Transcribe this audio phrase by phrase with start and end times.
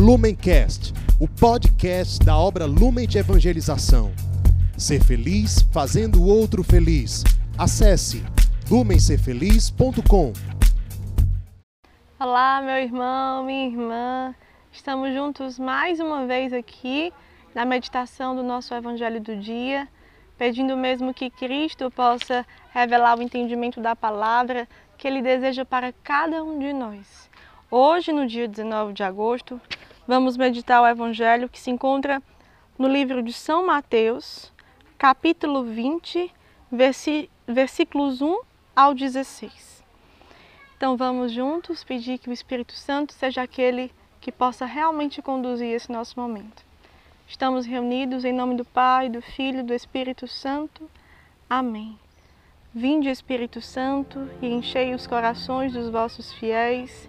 [0.00, 4.10] Lumencast, o podcast da obra Lumen de Evangelização.
[4.74, 7.22] Ser feliz fazendo o outro feliz.
[7.58, 8.24] Acesse
[8.70, 10.32] lumencerfeliz.com.
[12.18, 14.34] Olá, meu irmão, minha irmã.
[14.72, 17.12] Estamos juntos mais uma vez aqui
[17.54, 19.86] na meditação do nosso Evangelho do dia,
[20.38, 26.42] pedindo mesmo que Cristo possa revelar o entendimento da palavra que Ele deseja para cada
[26.42, 27.28] um de nós.
[27.70, 29.60] Hoje, no dia 19 de agosto,
[30.10, 32.20] vamos meditar o Evangelho que se encontra
[32.76, 34.52] no livro de São Mateus,
[34.98, 36.34] capítulo 20,
[37.46, 38.40] versículos 1
[38.74, 39.84] ao 16.
[40.76, 45.92] Então vamos juntos pedir que o Espírito Santo seja aquele que possa realmente conduzir esse
[45.92, 46.64] nosso momento.
[47.28, 50.90] Estamos reunidos em nome do Pai, do Filho e do Espírito Santo.
[51.48, 51.96] Amém.
[52.74, 57.08] Vinde, Espírito Santo, e enchei os corações dos vossos fiéis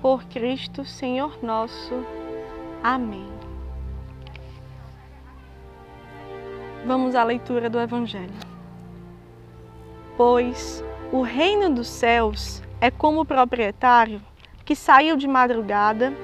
[0.00, 2.04] por Cristo Senhor nosso.
[2.82, 3.28] Amém.
[6.86, 8.32] Vamos à leitura do Evangelho.
[10.16, 14.22] Pois o reino dos céus é como o proprietário
[14.64, 16.14] que saiu de madrugada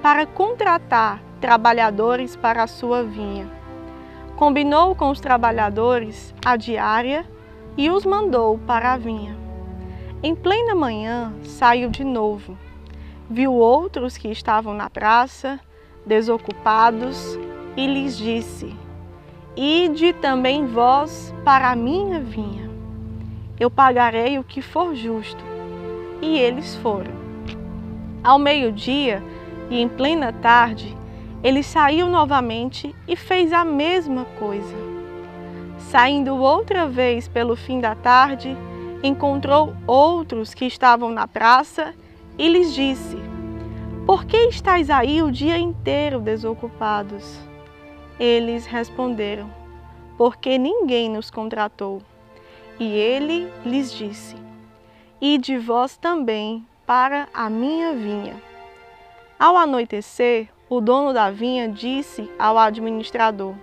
[0.00, 3.50] para contratar trabalhadores para a sua vinha.
[4.36, 7.26] Combinou com os trabalhadores a diária
[7.76, 9.36] e os mandou para a vinha.
[10.22, 12.56] Em plena manhã saiu de novo
[13.28, 15.58] viu outros que estavam na praça,
[16.06, 17.38] desocupados,
[17.76, 18.74] e lhes disse:
[19.56, 22.70] Ide também vós para a minha vinha.
[23.58, 25.42] Eu pagarei o que for justo.
[26.20, 27.12] E eles foram.
[28.22, 29.22] Ao meio-dia
[29.70, 30.96] e em plena tarde,
[31.42, 34.74] ele saiu novamente e fez a mesma coisa.
[35.78, 38.56] Saindo outra vez pelo fim da tarde,
[39.02, 41.94] encontrou outros que estavam na praça
[42.38, 43.16] e lhes disse:
[44.06, 47.38] Por que estáis aí o dia inteiro desocupados?
[48.18, 49.50] Eles responderam:
[50.16, 52.02] Porque ninguém nos contratou.
[52.78, 54.36] E ele lhes disse:
[55.20, 58.34] Ide vós também para a minha vinha.
[59.38, 63.54] Ao anoitecer, o dono da vinha disse ao administrador: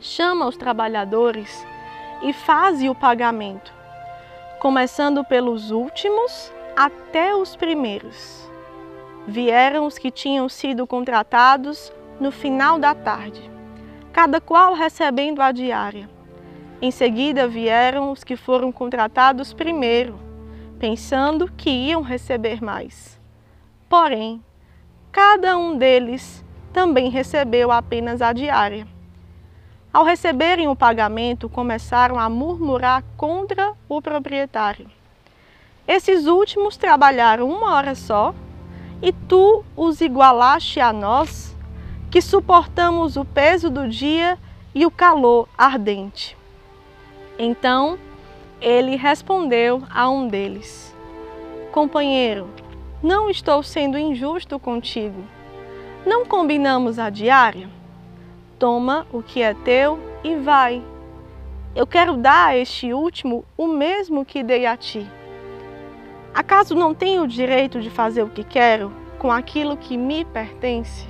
[0.00, 1.66] Chama os trabalhadores
[2.22, 3.72] e faze o pagamento,
[4.60, 8.48] começando pelos últimos até os primeiros.
[9.26, 13.50] Vieram os que tinham sido contratados no final da tarde,
[14.12, 16.08] cada qual recebendo a diária.
[16.80, 20.20] Em seguida vieram os que foram contratados primeiro,
[20.78, 23.20] pensando que iam receber mais.
[23.88, 24.40] Porém,
[25.10, 28.86] cada um deles também recebeu apenas a diária.
[29.92, 34.97] Ao receberem o pagamento, começaram a murmurar contra o proprietário.
[35.88, 38.34] Esses últimos trabalharam uma hora só,
[39.00, 41.56] e tu os igualaste a nós,
[42.10, 44.38] que suportamos o peso do dia
[44.74, 46.36] e o calor ardente.
[47.38, 47.98] Então
[48.60, 50.94] ele respondeu a um deles:
[51.72, 52.50] Companheiro,
[53.02, 55.24] não estou sendo injusto contigo.
[56.04, 57.68] Não combinamos a diária?
[58.58, 60.82] Toma o que é teu e vai.
[61.74, 65.06] Eu quero dar a este último o mesmo que dei a ti.
[66.38, 71.04] Acaso não tenho o direito de fazer o que quero com aquilo que me pertence?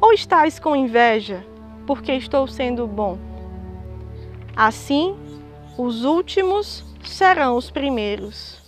[0.00, 1.44] Ou estás com inveja
[1.86, 3.18] porque estou sendo bom?
[4.56, 5.14] Assim,
[5.76, 8.58] os últimos serão os primeiros,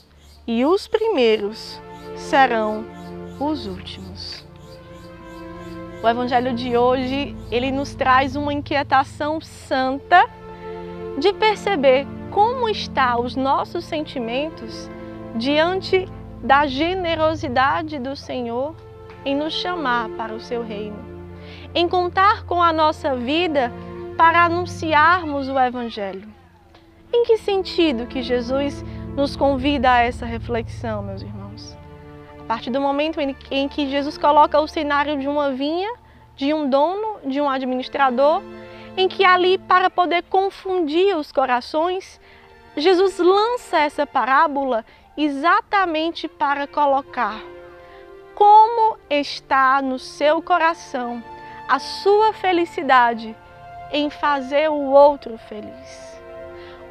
[0.46, 1.80] e os primeiros
[2.14, 2.84] serão
[3.40, 4.46] os últimos.
[6.02, 10.28] O evangelho de hoje, ele nos traz uma inquietação santa
[11.18, 14.92] de perceber como está os nossos sentimentos
[15.34, 16.06] diante
[16.42, 18.74] da generosidade do Senhor
[19.24, 20.98] em nos chamar para o seu reino,
[21.74, 23.72] em contar com a nossa vida
[24.16, 26.28] para anunciarmos o Evangelho.
[27.12, 28.84] Em que sentido que Jesus
[29.16, 31.76] nos convida a essa reflexão, meus irmãos?
[32.40, 33.18] A partir do momento
[33.50, 35.90] em que Jesus coloca o cenário de uma vinha,
[36.36, 38.42] de um dono, de um administrador,
[38.96, 42.20] em que ali, para poder confundir os corações,
[42.76, 44.84] Jesus lança essa parábola
[45.16, 47.40] exatamente para colocar
[48.34, 51.22] como está no seu coração
[51.68, 53.36] a sua felicidade
[53.92, 56.20] em fazer o outro feliz?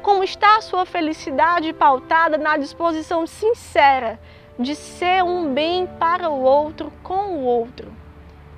[0.02, 4.18] Como está a sua felicidade pautada na disposição sincera
[4.58, 7.92] de ser um bem para o outro com o outro?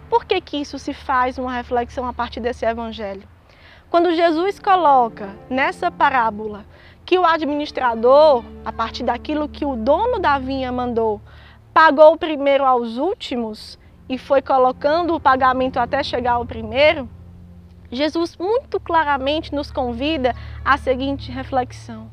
[0.09, 3.29] Por que, que isso se faz uma reflexão a partir desse evangelho?
[3.91, 6.65] Quando Jesus coloca nessa parábola
[7.07, 11.21] que o administrador, a partir daquilo que o dono da vinha mandou,
[11.73, 17.09] pagou primeiro aos últimos e foi colocando o pagamento até chegar ao primeiro,
[17.93, 22.11] Jesus muito claramente nos convida à seguinte reflexão: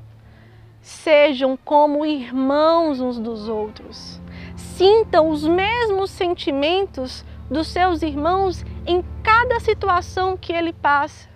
[0.80, 4.22] sejam como irmãos uns dos outros,
[4.56, 11.33] sintam os mesmos sentimentos dos seus irmãos em cada situação que ele passa.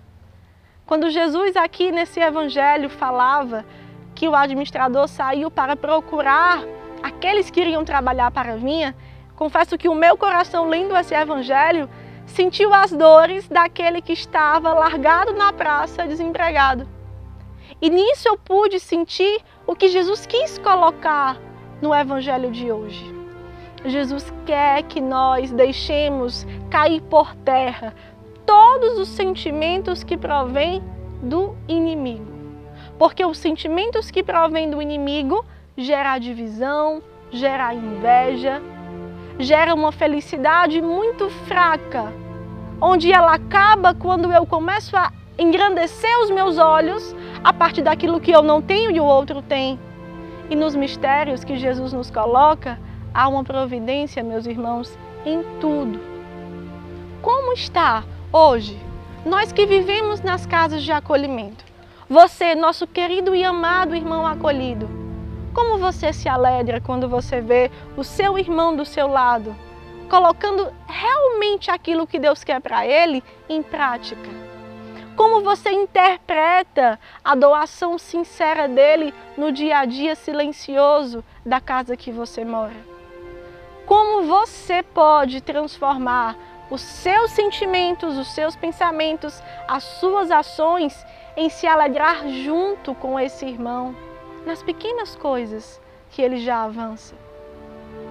[0.88, 3.62] Quando Jesus aqui nesse evangelho falava
[4.14, 6.64] que o administrador saiu para procurar
[7.02, 8.96] aqueles que iriam trabalhar para vinha,
[9.36, 11.90] confesso que o meu coração lendo esse evangelho
[12.24, 16.88] sentiu as dores daquele que estava largado na praça desempregado.
[17.82, 21.36] E nisso eu pude sentir o que Jesus quis colocar
[21.82, 23.14] no evangelho de hoje.
[23.84, 27.94] Jesus quer que nós deixemos cair por terra
[28.48, 30.82] todos os sentimentos que provêm
[31.22, 32.32] do inimigo.
[32.98, 35.44] Porque os sentimentos que provêm do inimigo
[35.76, 38.62] geram divisão, gera inveja,
[39.38, 42.10] gera uma felicidade muito fraca,
[42.80, 47.14] onde ela acaba quando eu começo a engrandecer os meus olhos
[47.44, 49.78] a partir daquilo que eu não tenho e o outro tem.
[50.48, 52.80] E nos mistérios que Jesus nos coloca,
[53.12, 56.00] há uma providência, meus irmãos, em tudo.
[57.20, 58.78] Como está Hoje,
[59.24, 61.64] nós que vivemos nas casas de acolhimento,
[62.06, 64.86] você, nosso querido e amado irmão acolhido,
[65.54, 69.56] como você se alegra quando você vê o seu irmão do seu lado,
[70.10, 74.28] colocando realmente aquilo que Deus quer para ele em prática?
[75.16, 82.12] Como você interpreta a doação sincera dele no dia a dia silencioso da casa que
[82.12, 82.76] você mora?
[83.86, 86.36] Como você pode transformar
[86.70, 91.06] os seus sentimentos, os seus pensamentos, as suas ações
[91.36, 93.94] em se alegrar junto com esse irmão,
[94.44, 95.80] nas pequenas coisas
[96.10, 97.14] que ele já avança.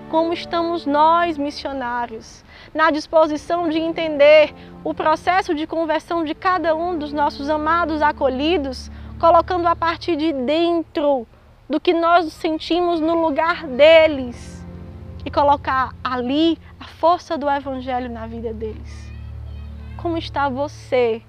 [0.09, 2.44] Como estamos nós, missionários,
[2.74, 8.89] na disposição de entender o processo de conversão de cada um dos nossos amados acolhidos,
[9.19, 11.27] colocando a partir de dentro
[11.69, 14.65] do que nós sentimos no lugar deles
[15.25, 19.11] e colocar ali força do Evangelho na vida deles.
[19.97, 21.21] Como está você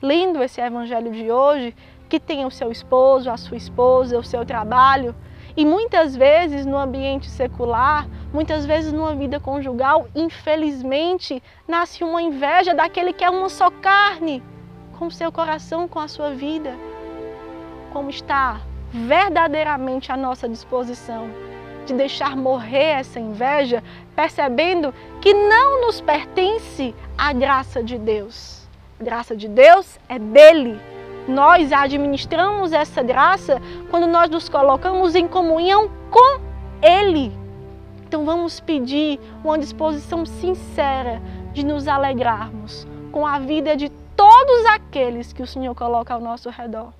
[0.00, 1.76] lendo esse Evangelho de hoje,
[2.08, 5.14] que tem o seu esposo, a sua esposa, o seu trabalho,
[5.56, 12.74] e muitas vezes no ambiente secular, muitas vezes numa vida conjugal, infelizmente, nasce uma inveja
[12.74, 14.42] daquele que é uma só carne,
[14.98, 16.74] com o seu coração, com a sua vida.
[17.92, 18.60] Como está
[18.92, 21.49] verdadeiramente à nossa disposição
[21.90, 23.82] de deixar morrer essa inveja,
[24.14, 28.68] percebendo que não nos pertence a graça de Deus.
[29.00, 30.80] A graça de Deus é dele.
[31.26, 33.60] Nós administramos essa graça
[33.90, 36.40] quando nós nos colocamos em comunhão com
[36.80, 37.32] Ele.
[38.06, 41.20] Então vamos pedir uma disposição sincera
[41.52, 46.50] de nos alegrarmos com a vida de todos aqueles que o Senhor coloca ao nosso
[46.50, 46.92] redor.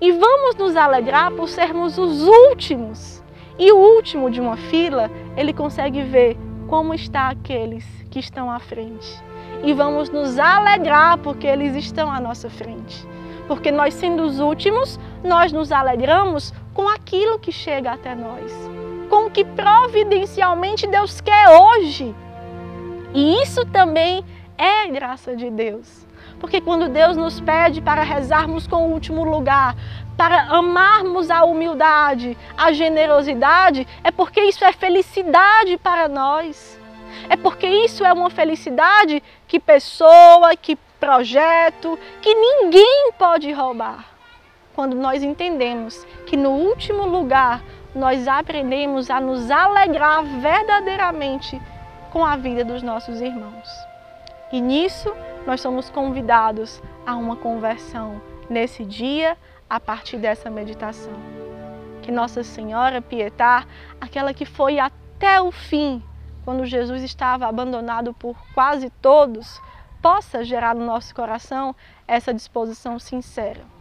[0.00, 3.22] E vamos nos alegrar por sermos os últimos
[3.58, 6.36] e o último de uma fila, ele consegue ver
[6.68, 9.20] como está aqueles que estão à frente.
[9.64, 13.06] E vamos nos alegrar porque eles estão à nossa frente.
[13.48, 18.52] Porque nós sendo os últimos, nós nos alegramos com aquilo que chega até nós.
[19.08, 22.14] Com o que providencialmente Deus quer hoje.
[23.14, 24.22] E isso também
[24.56, 26.06] é graça de Deus.
[26.40, 29.74] Porque quando Deus nos pede para rezarmos com o último lugar,
[30.16, 36.78] para amarmos a humildade, a generosidade, é porque isso é felicidade para nós.
[37.28, 44.04] É porque isso é uma felicidade que pessoa, que projeto, que ninguém pode roubar.
[44.74, 47.62] Quando nós entendemos que no último lugar
[47.94, 51.60] nós aprendemos a nos alegrar verdadeiramente
[52.10, 53.87] com a vida dos nossos irmãos.
[54.52, 55.14] E nisso
[55.46, 59.36] nós somos convidados a uma conversão nesse dia,
[59.68, 61.12] a partir dessa meditação.
[62.02, 63.66] Que Nossa Senhora Pietá,
[64.00, 66.02] aquela que foi até o fim,
[66.44, 69.60] quando Jesus estava abandonado por quase todos,
[70.00, 71.74] possa gerar no nosso coração
[72.06, 73.78] essa disposição sincera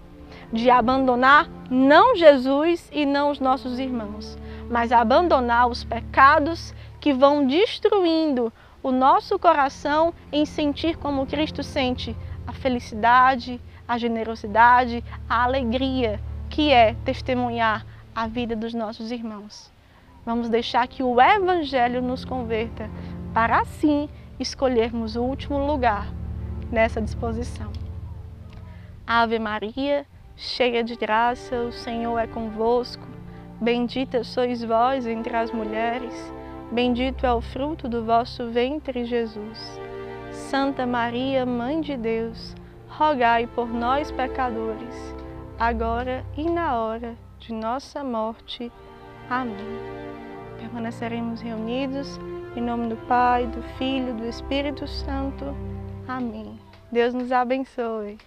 [0.52, 4.38] de abandonar não Jesus e não os nossos irmãos,
[4.70, 12.16] mas abandonar os pecados que vão destruindo o nosso coração em sentir como Cristo sente
[12.46, 16.20] a felicidade, a generosidade, a alegria
[16.50, 19.72] que é testemunhar a vida dos nossos irmãos.
[20.26, 22.90] Vamos deixar que o Evangelho nos converta
[23.34, 26.08] para assim escolhermos o último lugar
[26.72, 27.72] nessa disposição.
[29.06, 30.06] Ave Maria,
[30.36, 33.08] cheia de graça, o Senhor é convosco.
[33.60, 36.14] Bendita sois vós entre as mulheres,
[36.72, 39.80] bendito é o fruto do vosso ventre, Jesus.
[40.32, 42.56] Santa Maria, Mãe de Deus,
[42.88, 44.96] rogai por nós, pecadores,
[45.60, 48.72] agora e na hora de nossa morte.
[49.30, 49.80] Amém.
[50.60, 52.20] Permaneceremos reunidos
[52.56, 55.46] em nome do Pai, do Filho, do Espírito Santo.
[56.08, 56.58] Amém.
[56.92, 58.18] Deus nos abençoe.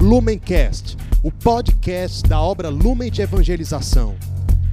[0.00, 4.16] Lumencast, o podcast da obra Lumen de Evangelização.